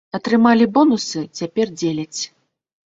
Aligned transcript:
Атрымалі 0.17 0.65
бонусы, 0.79 1.19
цяпер 1.41 1.77
дзеляць. 1.79 2.21